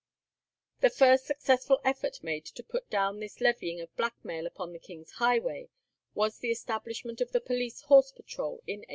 The 0.79 0.89
first 0.89 1.27
successful 1.27 1.79
effort 1.85 2.23
made 2.23 2.43
to 2.45 2.63
put 2.63 2.89
down 2.89 3.19
this 3.19 3.39
levying 3.39 3.79
of 3.81 3.95
blackmail 3.95 4.47
upon 4.47 4.73
the 4.73 4.79
king's 4.79 5.11
highway 5.11 5.69
was 6.15 6.39
the 6.39 6.49
establishment 6.49 7.21
of 7.21 7.31
the 7.33 7.39
police 7.39 7.81
horse 7.83 8.11
patrol 8.11 8.63
in 8.65 8.79
1805. 8.79 8.85